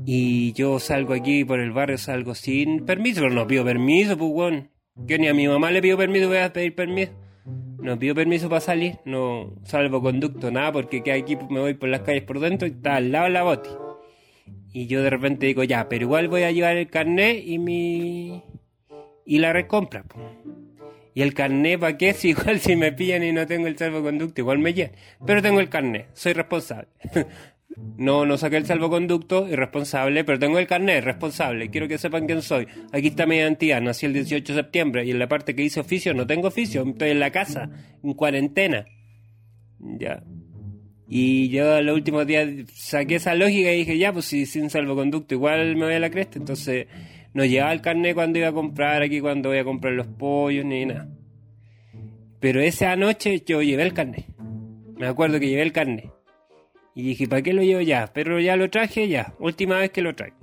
Y 0.06 0.52
yo 0.52 0.78
salgo 0.80 1.14
aquí 1.14 1.44
por 1.44 1.60
el 1.60 1.72
barrio, 1.72 1.98
salgo 1.98 2.34
sin 2.34 2.84
permiso, 2.84 3.22
pero 3.22 3.34
no 3.34 3.46
pido 3.46 3.64
permiso, 3.64 4.16
pues. 4.16 4.64
Yo 4.96 5.18
ni 5.18 5.28
a 5.28 5.34
mi 5.34 5.48
mamá 5.48 5.70
le 5.70 5.82
pido 5.82 5.96
permiso, 5.96 6.28
voy 6.28 6.38
a 6.38 6.52
pedir 6.52 6.74
permiso. 6.74 7.12
No 7.78 7.98
pido 7.98 8.14
permiso 8.14 8.48
para 8.48 8.60
salir, 8.60 8.98
no 9.04 9.54
salvo 9.64 10.00
conducto, 10.00 10.50
nada, 10.50 10.72
porque 10.72 11.02
que 11.02 11.12
aquí 11.12 11.36
me 11.50 11.60
voy 11.60 11.74
por 11.74 11.88
las 11.88 12.00
calles 12.00 12.22
por 12.22 12.40
dentro 12.40 12.66
y 12.66 12.70
está 12.70 12.96
al 12.96 13.12
lado 13.12 13.28
la 13.28 13.42
boti. 13.42 13.70
Y 14.72 14.86
yo 14.86 15.02
de 15.02 15.10
repente 15.10 15.46
digo, 15.46 15.64
ya, 15.64 15.88
pero 15.88 16.04
igual 16.04 16.28
voy 16.28 16.42
a 16.42 16.50
llevar 16.50 16.76
el 16.76 16.88
carnet 16.88 17.42
y 17.46 17.58
mi. 17.58 18.42
Y 19.24 19.38
la 19.38 19.52
recompra. 19.52 20.04
Y 21.14 21.22
el 21.22 21.32
carnet, 21.32 21.78
¿para 21.78 21.96
qué? 21.96 22.12
Si 22.14 22.30
igual 22.30 22.60
si 22.60 22.76
me 22.76 22.92
pillan 22.92 23.22
y 23.22 23.32
no 23.32 23.46
tengo 23.46 23.66
el 23.66 23.78
salvoconducto, 23.78 24.40
igual 24.40 24.58
me 24.58 24.74
llevan. 24.74 24.92
Pero 25.26 25.42
tengo 25.42 25.60
el 25.60 25.68
carnet, 25.68 26.08
soy 26.14 26.32
responsable. 26.32 26.88
No, 27.96 28.24
no 28.24 28.36
saqué 28.38 28.56
el 28.56 28.66
salvoconducto, 28.66 29.48
irresponsable, 29.48 30.22
pero 30.22 30.38
tengo 30.38 30.60
el 30.60 30.66
carnet, 30.68 31.02
responsable. 31.02 31.70
Quiero 31.70 31.88
que 31.88 31.98
sepan 31.98 32.26
quién 32.26 32.40
soy. 32.40 32.68
Aquí 32.92 33.08
está 33.08 33.26
mi 33.26 33.36
identidad, 33.36 33.80
nací 33.80 34.06
el 34.06 34.12
18 34.12 34.52
de 34.52 34.60
septiembre 34.60 35.04
y 35.04 35.10
en 35.10 35.18
la 35.18 35.26
parte 35.26 35.56
que 35.56 35.62
hice 35.62 35.80
oficio 35.80 36.14
no 36.14 36.26
tengo 36.26 36.48
oficio, 36.48 36.84
estoy 36.86 37.10
en 37.10 37.18
la 37.18 37.30
casa, 37.30 37.68
en 38.02 38.14
cuarentena. 38.14 38.86
Ya. 39.80 40.22
Y 41.08 41.48
yo 41.48 41.82
los 41.82 41.94
últimos 41.96 42.26
días 42.26 42.48
saqué 42.72 43.16
esa 43.16 43.34
lógica 43.34 43.72
y 43.72 43.78
dije, 43.78 43.98
ya, 43.98 44.12
pues 44.12 44.26
si 44.26 44.46
sin 44.46 44.70
salvoconducto 44.70 45.34
igual 45.34 45.76
me 45.76 45.86
voy 45.86 45.94
a 45.94 46.00
la 46.00 46.10
cresta. 46.10 46.38
Entonces 46.38 46.86
no 47.34 47.44
llevaba 47.44 47.72
el 47.72 47.80
carnet 47.80 48.14
cuando 48.14 48.38
iba 48.38 48.48
a 48.48 48.52
comprar 48.52 49.02
aquí, 49.02 49.20
cuando 49.20 49.50
voy 49.50 49.58
a 49.58 49.64
comprar 49.64 49.92
los 49.92 50.06
pollos, 50.06 50.64
ni 50.64 50.86
nada. 50.86 51.08
Pero 52.40 52.60
esa 52.60 52.94
noche 52.96 53.42
yo 53.44 53.60
llevé 53.60 53.82
el 53.82 53.92
carnet. 53.92 54.26
Me 54.96 55.06
acuerdo 55.06 55.40
que 55.40 55.48
llevé 55.48 55.62
el 55.62 55.72
carnet. 55.72 56.10
Y 56.94 57.02
dije, 57.02 57.26
¿para 57.26 57.42
qué 57.42 57.52
lo 57.52 57.62
llevo 57.62 57.80
ya? 57.80 58.10
Pero 58.14 58.38
ya 58.38 58.56
lo 58.56 58.70
traje 58.70 59.08
ya. 59.08 59.34
Última 59.40 59.78
vez 59.78 59.90
que 59.90 60.00
lo 60.00 60.14
traigo. 60.14 60.36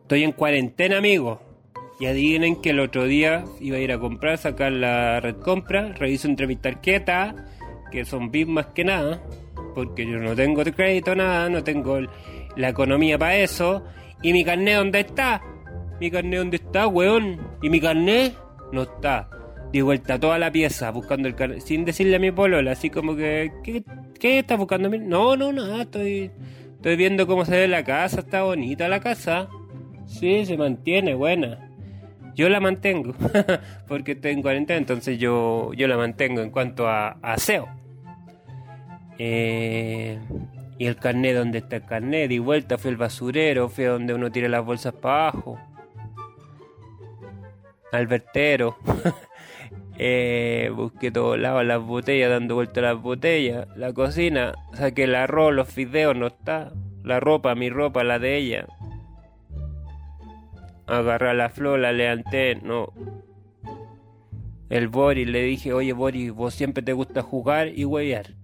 Estoy 0.00 0.24
en 0.24 0.32
cuarentena, 0.32 0.98
amigo. 0.98 1.42
Y 2.00 2.06
adivinen 2.06 2.60
que 2.60 2.70
el 2.70 2.80
otro 2.80 3.04
día 3.04 3.44
iba 3.60 3.76
a 3.76 3.80
ir 3.80 3.92
a 3.92 3.98
comprar, 3.98 4.38
sacar 4.38 4.72
la 4.72 5.20
red 5.20 5.36
compra, 5.36 5.92
reviso 5.92 6.28
entre 6.28 6.46
mis 6.46 6.60
tarjetas, 6.60 7.34
que 7.90 8.04
son 8.04 8.30
VIP 8.30 8.48
más 8.48 8.66
que 8.66 8.84
nada, 8.84 9.22
porque 9.74 10.06
yo 10.06 10.18
no 10.18 10.34
tengo 10.34 10.64
crédito, 10.64 11.14
nada, 11.14 11.48
no 11.50 11.62
tengo 11.62 12.00
la 12.56 12.68
economía 12.70 13.18
para 13.18 13.36
eso. 13.36 13.84
¿Y 14.22 14.32
mi 14.32 14.44
carnet 14.44 14.76
dónde 14.76 15.00
está? 15.00 15.42
¿Mi 16.00 16.10
carnet 16.10 16.38
dónde 16.38 16.56
está, 16.56 16.86
weón? 16.86 17.40
¿Y 17.62 17.70
mi 17.70 17.80
carnet? 17.80 18.34
No 18.72 18.82
está. 18.82 19.28
Di 19.72 19.80
vuelta 19.80 20.18
toda 20.20 20.38
la 20.38 20.52
pieza 20.52 20.90
buscando 20.90 21.28
el 21.28 21.34
carnet, 21.34 21.60
sin 21.60 21.84
decirle 21.84 22.16
a 22.16 22.18
mi 22.18 22.30
polola, 22.30 22.72
así 22.72 22.90
como 22.90 23.16
que, 23.16 23.52
¿qué, 23.64 23.82
qué 24.20 24.38
estás 24.40 24.58
buscando? 24.58 24.90
No, 24.90 25.36
no, 25.36 25.50
nada, 25.50 25.82
estoy, 25.82 26.30
estoy 26.74 26.96
viendo 26.96 27.26
cómo 27.26 27.44
se 27.44 27.52
ve 27.52 27.68
la 27.68 27.82
casa, 27.82 28.20
está 28.20 28.42
bonita 28.42 28.88
la 28.88 29.00
casa. 29.00 29.48
Sí, 30.06 30.44
se 30.44 30.58
mantiene, 30.58 31.14
buena. 31.14 31.70
Yo 32.34 32.48
la 32.48 32.60
mantengo, 32.60 33.14
porque 33.88 34.12
estoy 34.12 34.32
en 34.32 34.42
cuarentena, 34.42 34.78
entonces 34.78 35.18
yo, 35.18 35.72
yo 35.74 35.88
la 35.88 35.96
mantengo 35.96 36.42
en 36.42 36.50
cuanto 36.50 36.86
a, 36.86 37.16
aseo. 37.22 37.68
Eh, 39.18 40.18
y 40.78 40.86
el 40.86 40.96
carnet, 40.96 41.36
¿dónde 41.36 41.58
está 41.58 41.76
el 41.76 41.84
carnet? 41.84 42.28
Di 42.28 42.38
vuelta, 42.38 42.78
fui 42.78 42.90
al 42.90 42.96
basurero, 42.96 43.68
fui 43.68 43.84
a 43.84 43.90
donde 43.90 44.14
uno 44.14 44.30
tira 44.30 44.48
las 44.48 44.64
bolsas 44.64 44.94
para 44.94 45.28
abajo. 45.28 45.58
Al 47.92 48.06
vertero. 48.06 48.76
Eh, 50.04 50.72
busqué 50.74 51.12
todos 51.12 51.38
lados 51.38 51.64
las 51.64 51.80
botellas, 51.80 52.30
dando 52.30 52.56
vuelta 52.56 52.80
las 52.80 53.00
botellas. 53.00 53.68
La 53.76 53.92
cocina, 53.92 54.54
saqué 54.72 55.04
el 55.04 55.14
arroz, 55.14 55.52
los 55.52 55.68
fideos, 55.68 56.16
no 56.16 56.26
está. 56.26 56.72
La 57.04 57.20
ropa, 57.20 57.54
mi 57.54 57.70
ropa, 57.70 58.02
la 58.02 58.18
de 58.18 58.36
ella. 58.36 58.66
Agarré 60.86 61.34
la 61.34 61.50
flor, 61.50 61.78
la 61.78 61.92
levanté, 61.92 62.56
no. 62.56 62.92
El 64.70 64.88
Boris, 64.88 65.28
le 65.28 65.42
dije, 65.42 65.72
oye 65.72 65.92
Boris, 65.92 66.32
vos 66.32 66.54
siempre 66.54 66.82
te 66.82 66.94
gusta 66.94 67.22
jugar 67.22 67.68
y 67.68 67.84
huevear. 67.84 68.34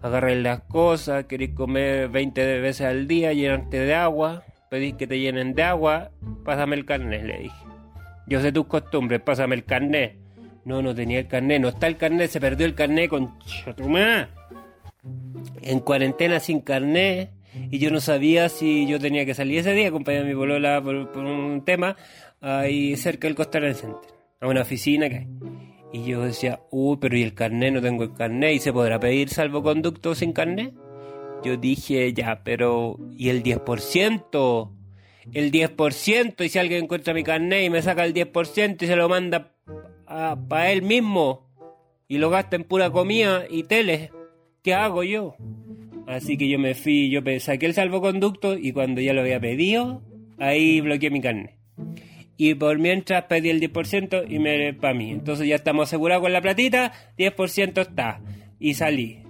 Agarré 0.00 0.36
las 0.36 0.60
cosas, 0.62 1.24
querés 1.24 1.50
comer 1.50 2.08
20 2.08 2.60
veces 2.60 2.86
al 2.86 3.08
día, 3.08 3.32
llenarte 3.32 3.80
de 3.80 3.94
agua, 3.94 4.44
pedís 4.70 4.94
que 4.94 5.06
te 5.06 5.18
llenen 5.18 5.54
de 5.54 5.62
agua, 5.64 6.10
pásame 6.44 6.76
el 6.76 6.84
carnet, 6.84 7.24
le 7.24 7.38
dije. 7.38 7.56
Yo 8.26 8.40
sé 8.40 8.52
tus 8.52 8.66
costumbres, 8.66 9.20
pásame 9.20 9.54
el 9.54 9.64
carnet. 9.64 10.16
No, 10.64 10.82
no 10.82 10.94
tenía 10.94 11.18
el 11.18 11.26
carnet, 11.26 11.60
no 11.60 11.68
está 11.68 11.86
el 11.86 11.96
carnet, 11.96 12.30
se 12.30 12.40
perdió 12.40 12.66
el 12.66 12.74
carnet 12.74 13.08
con 13.08 13.38
chatumá. 13.40 14.28
En 15.62 15.80
cuarentena 15.80 16.38
sin 16.38 16.60
carnet 16.60 17.30
y 17.70 17.78
yo 17.78 17.90
no 17.90 18.00
sabía 18.00 18.48
si 18.48 18.86
yo 18.86 18.98
tenía 18.98 19.24
que 19.24 19.34
salir 19.34 19.58
ese 19.58 19.72
día, 19.72 19.88
acompañar 19.88 20.22
a 20.22 20.26
mi 20.26 20.34
bolola 20.34 20.80
por, 20.82 20.94
un 20.94 21.62
tema 21.64 21.96
ahí 22.40 22.96
cerca 22.96 23.26
del 23.26 23.34
Costa 23.34 23.60
Center, 23.60 24.10
a 24.40 24.46
una 24.46 24.62
oficina 24.62 25.08
que 25.08 25.16
hay. 25.16 25.28
Y 25.92 26.04
yo 26.04 26.22
decía, 26.22 26.60
uy, 26.70 26.98
pero 27.00 27.16
¿y 27.16 27.22
el 27.22 27.34
carnet? 27.34 27.72
No 27.72 27.80
tengo 27.80 28.04
el 28.04 28.14
carnet. 28.14 28.54
¿Y 28.56 28.58
se 28.58 28.72
podrá 28.72 29.00
pedir 29.00 29.30
salvoconducto 29.30 30.14
sin 30.14 30.32
carnet? 30.32 30.74
Yo 31.44 31.56
dije, 31.56 32.12
ya, 32.12 32.42
pero 32.44 32.98
¿y 33.16 33.28
el 33.28 33.42
10%? 33.42 34.70
El 35.32 35.52
10%, 35.52 36.44
y 36.44 36.48
si 36.48 36.58
alguien 36.58 36.84
encuentra 36.84 37.12
mi 37.12 37.22
carnet 37.22 37.64
y 37.64 37.70
me 37.70 37.82
saca 37.82 38.04
el 38.04 38.14
10% 38.14 38.82
y 38.82 38.86
se 38.86 38.96
lo 38.96 39.08
manda 39.08 39.52
para 40.06 40.72
él 40.72 40.82
mismo 40.82 41.46
y 42.08 42.16
lo 42.16 42.30
gasta 42.30 42.56
en 42.56 42.64
pura 42.64 42.90
comida 42.90 43.44
y 43.48 43.64
tele, 43.64 44.10
¿qué 44.62 44.72
hago 44.72 45.02
yo? 45.02 45.36
Así 46.06 46.38
que 46.38 46.48
yo 46.48 46.58
me 46.58 46.74
fui, 46.74 47.10
yo 47.10 47.20
saqué 47.40 47.66
el 47.66 47.74
salvoconducto 47.74 48.56
y 48.56 48.72
cuando 48.72 49.02
ya 49.02 49.12
lo 49.12 49.20
había 49.20 49.38
pedido, 49.38 50.02
ahí 50.38 50.80
bloqueé 50.80 51.10
mi 51.10 51.20
carne. 51.20 51.58
Y 52.40 52.54
por 52.54 52.78
mientras 52.78 53.24
pedí 53.24 53.50
el 53.50 53.60
10% 53.60 54.24
y 54.28 54.38
me 54.38 54.72
para 54.72 54.94
mí. 54.94 55.10
Entonces 55.10 55.48
ya 55.48 55.56
estamos 55.56 55.88
asegurados 55.88 56.22
con 56.22 56.32
la 56.32 56.40
platita, 56.40 56.92
10% 57.18 57.80
está. 57.80 58.20
Y 58.60 58.74
salí. 58.74 59.24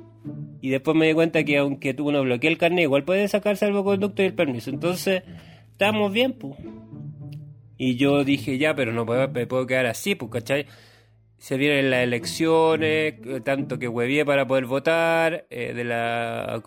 Y 0.60 0.68
después 0.68 0.94
me 0.94 1.06
di 1.06 1.14
cuenta 1.14 1.42
que 1.42 1.56
aunque 1.56 1.94
tú 1.94 2.12
no 2.12 2.22
bloquees 2.22 2.52
el 2.52 2.58
carnet, 2.58 2.82
igual 2.82 3.04
puedes 3.04 3.30
sacar 3.30 3.56
salvoconducto 3.56 4.22
y 4.22 4.26
el 4.26 4.34
permiso. 4.34 4.68
Entonces, 4.68 5.22
estamos 5.72 6.12
bien, 6.12 6.34
pues. 6.34 6.54
Y 7.78 7.96
yo 7.96 8.24
dije, 8.24 8.58
ya, 8.58 8.74
pero 8.74 8.92
no 8.92 9.06
puedo, 9.06 9.26
me 9.28 9.46
puedo 9.46 9.66
quedar 9.66 9.86
así, 9.86 10.14
pues, 10.14 10.30
¿cachai? 10.30 10.66
Se 11.38 11.56
vienen 11.56 11.90
las 11.90 12.02
elecciones, 12.02 13.14
tanto 13.42 13.78
que 13.78 13.88
huevié 13.88 14.26
para 14.26 14.46
poder 14.46 14.66
votar, 14.66 15.46
eh, 15.48 15.72
de, 15.72 15.84
la, 15.84 16.60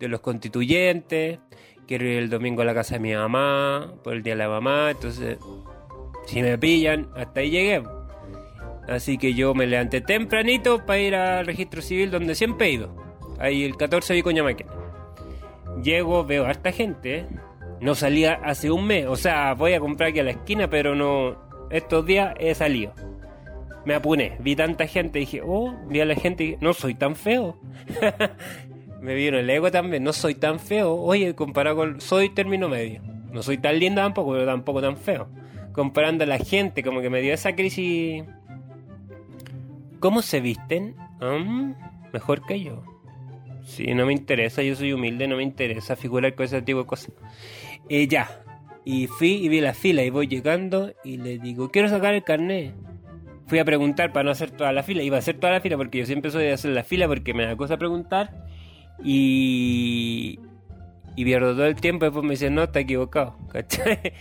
de 0.00 0.08
los 0.08 0.20
constituyentes, 0.20 1.38
quiero 1.86 2.06
ir 2.06 2.18
el 2.18 2.30
domingo 2.30 2.62
a 2.62 2.64
la 2.64 2.74
casa 2.74 2.94
de 2.94 3.00
mi 3.00 3.14
mamá, 3.14 3.94
por 4.02 4.14
el 4.14 4.22
día 4.22 4.32
de 4.32 4.38
la 4.38 4.48
mamá, 4.48 4.90
entonces, 4.90 5.38
si 6.26 6.42
me 6.42 6.58
pillan, 6.58 7.08
hasta 7.16 7.40
ahí 7.40 7.50
llegué. 7.50 7.82
Así 8.88 9.18
que 9.18 9.34
yo 9.34 9.54
me 9.54 9.66
levanté 9.66 10.00
tempranito 10.00 10.84
para 10.84 10.98
ir 10.98 11.14
al 11.14 11.46
registro 11.46 11.82
civil 11.82 12.10
donde 12.10 12.34
siempre 12.34 12.68
he 12.68 12.72
ido. 12.72 12.94
Ahí 13.38 13.64
el 13.64 13.76
14 13.76 14.14
de 14.14 14.22
Coñamaquén. 14.22 14.68
Llego, 15.82 16.24
veo 16.24 16.46
a 16.46 16.52
esta 16.52 16.72
gente, 16.72 17.26
no 17.80 17.94
salía 17.94 18.34
hace 18.44 18.70
un 18.70 18.86
mes. 18.86 19.06
O 19.06 19.16
sea, 19.16 19.54
voy 19.54 19.74
a 19.74 19.80
comprar 19.80 20.10
aquí 20.10 20.20
a 20.20 20.24
la 20.24 20.30
esquina, 20.30 20.68
pero 20.68 20.94
no. 20.94 21.44
Estos 21.70 22.06
días 22.06 22.34
he 22.38 22.54
salido. 22.54 22.92
Me 23.84 23.94
apuné. 23.94 24.36
Vi 24.40 24.56
tanta 24.56 24.86
gente. 24.86 25.18
Dije, 25.18 25.42
oh, 25.44 25.76
vi 25.88 26.00
a 26.00 26.04
la 26.04 26.14
gente. 26.14 26.58
No 26.60 26.72
soy 26.72 26.94
tan 26.94 27.16
feo. 27.16 27.58
me 29.00 29.14
vino 29.14 29.38
el 29.38 29.50
ego 29.50 29.70
también. 29.70 30.04
No 30.04 30.12
soy 30.12 30.34
tan 30.34 30.58
feo. 30.58 30.94
Oye, 30.94 31.34
comparado 31.34 31.76
con. 31.76 32.00
Soy 32.00 32.30
término 32.30 32.68
medio. 32.68 33.02
No 33.30 33.42
soy 33.42 33.58
tan 33.58 33.78
linda 33.78 34.02
tampoco, 34.02 34.32
pero 34.32 34.46
tampoco 34.46 34.80
tan 34.80 34.96
feo. 34.96 35.28
Comparando 35.76 36.24
a 36.24 36.26
la 36.26 36.38
gente, 36.38 36.82
como 36.82 37.00
que 37.02 37.10
me 37.10 37.20
dio 37.20 37.32
esa 37.32 37.54
crisis. 37.54 38.24
¿Cómo 40.00 40.22
se 40.22 40.40
visten? 40.40 40.96
Mm, 41.20 41.72
mejor 42.12 42.44
que 42.46 42.60
yo. 42.60 42.82
Sí, 43.62 43.94
no 43.94 44.06
me 44.06 44.12
interesa, 44.12 44.62
yo 44.62 44.74
soy 44.74 44.92
humilde, 44.92 45.28
no 45.28 45.36
me 45.36 45.42
interesa 45.42 45.96
figurar 45.96 46.34
con 46.34 46.46
ese 46.46 46.62
tipo 46.62 46.80
de 46.80 46.86
cosas. 46.86 47.12
Eh, 47.88 48.08
ya. 48.08 48.42
Y 48.84 49.06
fui 49.06 49.34
y 49.34 49.48
vi 49.48 49.60
la 49.60 49.74
fila 49.74 50.02
y 50.02 50.10
voy 50.10 50.28
llegando 50.28 50.92
y 51.04 51.18
le 51.18 51.38
digo, 51.38 51.70
quiero 51.70 51.88
sacar 51.88 52.14
el 52.14 52.24
carnet. 52.24 52.72
Fui 53.46 53.58
a 53.58 53.64
preguntar 53.64 54.12
para 54.12 54.24
no 54.24 54.30
hacer 54.30 54.50
toda 54.50 54.72
la 54.72 54.82
fila. 54.82 55.02
Iba 55.02 55.16
a 55.16 55.18
hacer 55.18 55.38
toda 55.38 55.52
la 55.52 55.60
fila 55.60 55.76
porque 55.76 55.98
yo 55.98 56.06
siempre 56.06 56.30
soy 56.30 56.44
de 56.44 56.52
hacer 56.52 56.70
la 56.70 56.84
fila 56.84 57.06
porque 57.06 57.34
me 57.34 57.44
da 57.44 57.56
cosa 57.56 57.76
preguntar. 57.76 58.46
Y, 59.04 60.38
y 61.16 61.24
pierdo 61.24 61.54
todo 61.54 61.66
el 61.66 61.76
tiempo 61.76 62.04
y 62.04 62.08
después 62.08 62.24
me 62.24 62.32
dice, 62.32 62.50
no, 62.50 62.62
está 62.62 62.80
equivocado. 62.80 63.36
¿Cachai? 63.52 64.12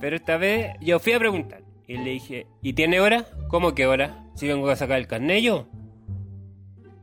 Pero 0.00 0.16
esta 0.16 0.36
vez 0.36 0.76
yo 0.80 0.98
fui 0.98 1.12
a 1.12 1.18
preguntar. 1.18 1.62
Y 1.86 1.98
le 1.98 2.10
dije, 2.10 2.46
¿y 2.62 2.72
tiene 2.72 3.00
hora? 3.00 3.26
¿Cómo 3.48 3.74
que 3.74 3.86
hora? 3.86 4.24
Si 4.36 4.48
vengo 4.48 4.68
a 4.70 4.76
sacar 4.76 4.98
el 4.98 5.06
carnet 5.06 5.42
yo. 5.42 5.66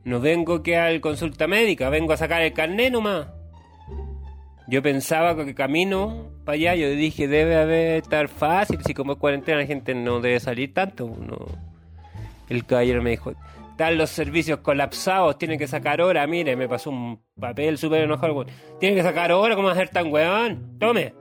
No 0.04 0.20
vengo 0.20 0.64
que 0.64 0.78
al 0.78 1.00
consulta 1.02 1.48
médica, 1.48 1.90
vengo 1.90 2.14
a 2.14 2.18
sacar 2.18 2.42
el 2.42 2.54
carnet 2.54 2.92
nomás. 2.92 3.28
Yo 4.68 4.82
pensaba 4.82 5.36
que 5.36 5.54
camino 5.54 6.32
para 6.46 6.56
allá, 6.56 6.76
yo 6.76 6.90
dije, 6.92 7.28
debe 7.28 7.58
haber 7.58 7.98
estar 7.98 8.28
fácil, 8.30 8.80
si 8.84 8.94
como 8.94 9.14
es 9.14 9.20
cuarentena 9.20 9.60
la 9.60 9.66
gente 9.66 9.94
no 9.94 10.22
debe 10.22 10.40
salir 10.40 10.74
tanto. 10.74 11.06
No. 11.08 11.38
El 12.50 12.66
caballero 12.66 13.02
me 13.04 13.12
dijo, 13.12 13.34
están 13.72 13.98
los 13.98 14.10
servicios 14.10 14.60
colapsados, 14.60 15.38
tienen 15.38 15.58
que 15.58 15.68
sacar 15.68 16.02
hora, 16.02 16.26
mire, 16.28 16.56
me 16.56 16.70
pasó 16.70 16.90
un 16.90 17.22
papel 17.40 17.78
súper 17.78 18.04
enojado. 18.04 18.46
Tienen 18.80 18.98
que 18.98 19.04
sacar 19.04 19.32
hora, 19.32 19.56
¿cómo 19.56 19.70
hacer 19.70 19.90
tan 19.90 20.12
weón? 20.12 20.78
Tome, 20.80 21.14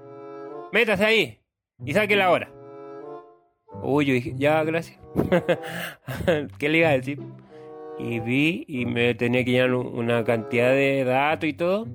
métase 0.72 1.04
ahí 1.04 1.40
y 1.84 1.92
saque 1.94 2.16
la 2.16 2.30
hora. 2.30 2.50
Uy, 3.82 4.04
yo 4.04 4.14
dije, 4.14 4.34
ya, 4.36 4.62
gracias. 4.64 4.98
¿Qué 6.58 6.68
le 6.68 6.78
iba 6.78 6.88
a 6.88 6.92
decir? 6.92 7.20
Y 7.98 8.20
vi 8.20 8.64
y 8.68 8.86
me 8.86 9.14
tenía 9.14 9.44
que 9.44 9.52
llenar 9.52 9.74
una 9.74 10.24
cantidad 10.24 10.70
de 10.70 11.04
datos 11.04 11.48
y 11.48 11.52
todo 11.52 11.86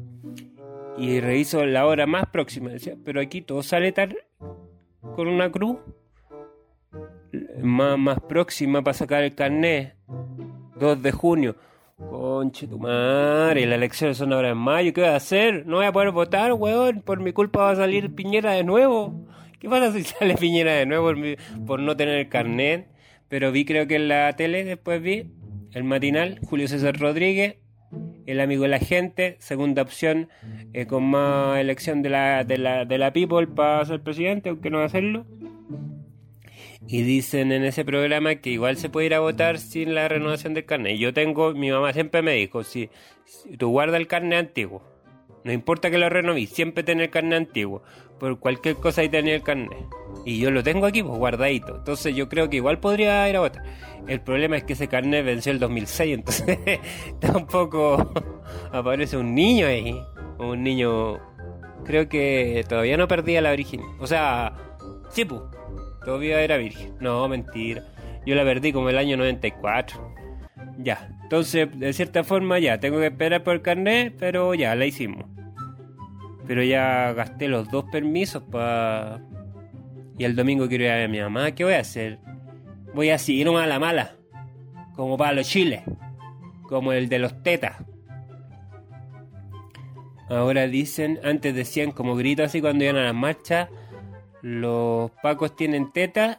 y 0.97 1.19
reviso 1.19 1.65
la 1.65 1.85
hora 1.85 2.05
más 2.05 2.27
próxima. 2.27 2.69
Decía, 2.69 2.95
pero 3.03 3.19
aquí 3.21 3.41
todo 3.41 3.63
sale 3.63 3.91
tal 3.91 4.17
con 5.15 5.27
una 5.27 5.51
cruz 5.51 5.77
más, 7.61 7.97
más 7.97 8.19
próxima 8.21 8.83
para 8.83 8.93
sacar 8.93 9.23
el 9.23 9.35
carnet. 9.35 9.94
2 10.75 11.01
de 11.01 11.11
junio. 11.11 11.55
Conche 11.97 12.67
tu 12.67 12.77
madre, 12.77 13.65
las 13.65 13.77
elecciones 13.77 14.17
son 14.17 14.33
ahora 14.33 14.49
en 14.49 14.57
mayo, 14.57 14.91
¿qué 14.91 14.99
voy 14.99 15.09
a 15.09 15.15
hacer? 15.15 15.65
No 15.65 15.77
voy 15.77 15.85
a 15.85 15.93
poder 15.93 16.11
votar, 16.11 16.51
weón, 16.51 17.01
por 17.01 17.21
mi 17.21 17.31
culpa 17.31 17.61
va 17.61 17.71
a 17.71 17.75
salir 17.77 18.13
Piñera 18.13 18.51
de 18.51 18.65
nuevo. 18.65 19.25
¿Qué 19.59 19.69
pasa 19.69 19.93
si 19.93 20.03
sale 20.03 20.35
Piñera 20.35 20.73
de 20.73 20.85
nuevo 20.85 21.13
por, 21.65 21.79
no 21.79 21.95
tener 21.95 22.15
el 22.15 22.27
carnet? 22.27 22.89
Pero 23.29 23.53
vi 23.53 23.63
creo 23.63 23.87
que 23.87 23.95
en 23.95 24.09
la 24.09 24.35
tele, 24.35 24.65
después 24.65 25.01
vi, 25.01 25.31
el 25.71 25.85
matinal, 25.85 26.39
Julio 26.43 26.67
César 26.67 26.99
Rodríguez, 26.99 27.55
el 28.25 28.41
amigo 28.41 28.63
de 28.63 28.69
la 28.69 28.79
gente, 28.79 29.37
segunda 29.39 29.81
opción, 29.81 30.27
eh, 30.73 30.87
con 30.87 31.03
más 31.03 31.57
elección 31.59 32.01
de 32.01 32.09
la, 32.09 32.43
de 32.43 32.57
la, 32.57 32.83
de 32.83 32.97
la 32.97 33.13
people 33.13 33.47
para 33.47 33.85
ser 33.85 34.01
presidente, 34.01 34.49
aunque 34.49 34.69
no 34.69 34.77
va 34.77 34.83
a 34.83 34.87
hacerlo. 34.87 35.25
Y 36.87 37.01
dicen 37.01 37.51
en 37.51 37.63
ese 37.63 37.83
programa 37.83 38.35
que 38.35 38.51
igual 38.51 38.77
se 38.77 38.89
puede 38.89 39.07
ir 39.07 39.15
a 39.15 39.19
votar 39.19 39.57
sin 39.57 39.95
la 39.95 40.07
renovación 40.07 40.53
del 40.53 40.65
carnet. 40.65 40.97
Yo 40.97 41.13
tengo, 41.13 41.53
mi 41.53 41.71
mamá 41.71 41.93
siempre 41.93 42.21
me 42.21 42.33
dijo, 42.33 42.63
si, 42.63 42.89
tú 43.57 43.69
guardas 43.69 43.99
el 43.99 44.07
carnet 44.07 44.39
antiguo, 44.39 44.83
no 45.43 45.51
importa 45.51 45.89
que 45.89 45.97
lo 45.97 46.09
renoví, 46.09 46.45
siempre 46.47 46.83
tener 46.83 47.05
el 47.05 47.09
carnet 47.09 47.37
antiguo. 47.37 47.81
Por 48.19 48.39
cualquier 48.39 48.75
cosa 48.75 49.01
hay 49.01 49.09
tener 49.09 49.35
el 49.35 49.43
carnet. 49.43 49.85
Y 50.25 50.39
yo 50.39 50.49
lo 50.51 50.63
tengo 50.63 50.85
aquí, 50.85 51.03
pues 51.03 51.17
guardadito. 51.17 51.75
Entonces 51.77 52.15
yo 52.15 52.29
creo 52.29 52.49
que 52.49 52.57
igual 52.57 52.79
podría 52.79 53.27
ir 53.29 53.35
a 53.35 53.41
votar. 53.41 53.63
El 54.07 54.21
problema 54.21 54.57
es 54.57 54.63
que 54.63 54.73
ese 54.73 54.87
carnet 54.87 55.25
venció 55.25 55.51
el 55.51 55.59
2006, 55.59 56.13
entonces 56.13 56.59
tampoco 57.19 58.11
aparece 58.71 59.17
un 59.17 59.35
niño 59.35 59.67
ahí. 59.67 59.99
Un 60.37 60.63
niño, 60.63 61.19
creo 61.85 62.09
que 62.09 62.65
todavía 62.67 62.97
no 62.97 63.07
perdía 63.07 63.41
la 63.41 63.51
origen. 63.51 63.81
O 63.99 64.07
sea, 64.07 64.53
sí, 65.09 65.25
pues, 65.25 65.41
todavía 66.05 66.41
era 66.41 66.57
virgen. 66.57 66.93
No, 66.99 67.27
mentira. 67.27 67.83
Yo 68.25 68.35
la 68.35 68.43
perdí 68.43 68.71
como 68.71 68.89
el 68.89 68.97
año 68.97 69.17
94. 69.17 70.15
Ya, 70.77 71.09
entonces 71.23 71.67
de 71.77 71.93
cierta 71.93 72.23
forma 72.23 72.59
ya, 72.59 72.79
tengo 72.79 72.99
que 72.99 73.07
esperar 73.07 73.43
por 73.43 73.55
el 73.55 73.61
carnet, 73.61 74.15
pero 74.17 74.53
ya, 74.53 74.75
la 74.75 74.85
hicimos. 74.85 75.25
Pero 76.47 76.63
ya 76.63 77.13
gasté 77.13 77.47
los 77.47 77.69
dos 77.69 77.85
permisos 77.91 78.43
para... 78.43 79.21
Y 80.17 80.23
el 80.23 80.35
domingo 80.35 80.67
quiero 80.69 80.85
ir 80.85 80.91
a 80.91 80.95
ver 80.95 81.05
a 81.05 81.09
mi 81.09 81.19
mamá, 81.19 81.51
¿qué 81.51 81.65
voy 81.65 81.73
a 81.73 81.79
hacer? 81.79 82.19
voy 82.95 83.09
a 83.09 83.17
seguir 83.17 83.49
a 83.49 83.67
la 83.67 83.77
mala, 83.77 84.15
como 84.95 85.17
para 85.17 85.33
los 85.33 85.47
chiles, 85.47 85.81
como 86.63 86.93
el 86.93 87.09
de 87.09 87.19
los 87.19 87.43
tetas. 87.43 87.75
Ahora 90.29 90.67
dicen, 90.67 91.19
antes 91.23 91.53
decían 91.53 91.91
como 91.91 92.15
grito 92.15 92.43
así 92.43 92.61
cuando 92.61 92.85
iban 92.85 92.95
a 92.95 93.03
las 93.03 93.13
marchas, 93.13 93.69
los 94.45 95.09
pacos 95.23 95.55
tienen 95.55 95.91
tetas 95.91 96.37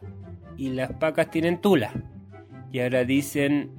y 0.56 0.68
las 0.68 0.92
pacas 0.92 1.28
tienen 1.28 1.60
tula. 1.60 1.90
Y 2.70 2.78
ahora 2.78 3.02
dicen, 3.02 3.72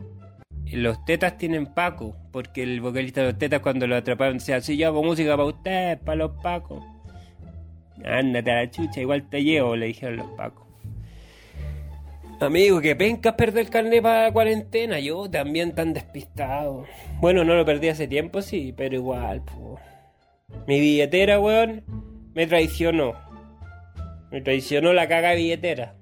los 0.70 1.06
tetas 1.06 1.38
tienen 1.38 1.68
paco, 1.68 2.14
porque 2.34 2.62
el 2.62 2.82
vocalista 2.82 3.22
de 3.22 3.28
los 3.28 3.38
tetas 3.38 3.62
cuando 3.62 3.88
lo 3.88 3.96
atraparon 3.96 4.40
decía, 4.40 4.60
si 4.60 4.76
yo 4.76 4.88
hago 4.88 5.02
música 5.02 5.38
para 5.38 5.48
ustedes, 5.48 6.00
para 6.00 6.18
los 6.18 6.32
pacos. 6.44 6.84
Ándate 8.04 8.52
a 8.52 8.56
la 8.56 8.70
chucha, 8.70 9.00
igual 9.00 9.30
te 9.30 9.46
llevo, 9.46 9.78
le 9.78 9.86
dijeron 9.86 10.18
los 10.18 10.28
pacos. 10.32 10.68
Amigo, 12.42 12.82
que 12.82 12.98
pencas 12.98 13.36
perder 13.36 13.68
el 13.68 13.70
carnet 13.70 14.04
para 14.04 14.34
cuarentena. 14.34 15.00
Yo 15.00 15.30
también 15.30 15.74
tan 15.74 15.94
despistado. 15.94 16.84
Bueno, 17.22 17.46
no 17.46 17.56
lo 17.56 17.64
perdí 17.64 17.88
hace 17.88 18.10
tiempo, 18.10 18.42
sí, 18.42 18.74
pero 18.76 18.94
igual, 18.94 19.42
Mi 20.68 20.82
billetera, 20.82 21.40
weón, 21.40 21.86
me 22.36 22.46
traicionó. 22.46 23.27
Me 24.32 24.42
traicionó 24.42 24.94
la 24.94 25.08
caga 25.08 25.34
billetera. 25.34 25.96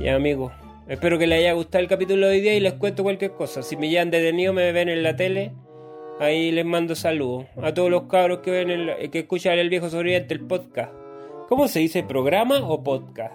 Ya, 0.00 0.14
amigo. 0.14 0.52
Espero 0.88 1.18
que 1.18 1.26
les 1.26 1.40
haya 1.40 1.52
gustado 1.52 1.82
el 1.82 1.88
capítulo 1.88 2.26
de 2.26 2.32
hoy 2.32 2.40
día 2.40 2.54
y 2.54 2.60
les 2.60 2.72
cuento 2.74 3.02
cualquier 3.02 3.32
cosa. 3.32 3.62
Si 3.62 3.76
me 3.76 3.90
llevan 3.90 4.10
detenido, 4.10 4.52
me 4.54 4.72
ven 4.72 4.88
en 4.88 5.02
la 5.02 5.16
tele. 5.16 5.52
Ahí 6.18 6.50
les 6.50 6.64
mando 6.64 6.94
saludos. 6.94 7.44
A 7.60 7.74
todos 7.74 7.90
los 7.90 8.04
cabros 8.04 8.38
que 8.38 8.50
ven 8.50 8.70
el, 8.70 9.10
que 9.10 9.20
escuchan 9.20 9.58
el 9.58 9.68
viejo 9.68 9.90
sobreviviente 9.90 10.34
el 10.34 10.40
podcast. 10.40 10.92
¿Cómo 11.48 11.68
se 11.68 11.80
dice? 11.80 12.02
¿Programa 12.02 12.66
o 12.66 12.82
podcast? 12.82 13.34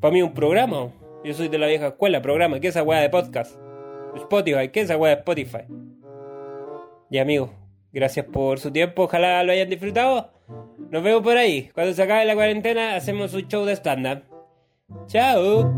Para 0.00 0.12
mí 0.12 0.22
un 0.22 0.34
programa. 0.34 0.92
Yo 1.24 1.32
soy 1.32 1.48
de 1.48 1.58
la 1.58 1.66
vieja 1.66 1.88
escuela, 1.88 2.20
programa. 2.20 2.60
¿Qué 2.60 2.68
es 2.68 2.76
esa 2.76 2.82
weá 2.82 3.00
de 3.00 3.08
podcast? 3.08 3.56
Spotify, 4.16 4.68
¿qué 4.68 4.80
es 4.80 4.84
esa 4.84 4.98
weá 4.98 5.14
de 5.14 5.20
Spotify? 5.20 5.64
Y 7.10 7.18
amigos, 7.18 7.50
gracias 7.92 8.26
por 8.26 8.58
su 8.58 8.70
tiempo. 8.70 9.04
Ojalá 9.04 9.42
lo 9.44 9.52
hayan 9.52 9.70
disfrutado. 9.70 10.31
Nos 10.90 11.02
vemos 11.02 11.22
por 11.22 11.36
ahí. 11.36 11.70
Cuando 11.74 11.92
se 11.94 12.02
acabe 12.02 12.24
la 12.24 12.34
cuarentena, 12.34 12.96
hacemos 12.96 13.32
un 13.34 13.48
show 13.48 13.64
de 13.64 13.72
stand-up. 13.74 14.24
Chao. 15.06 15.72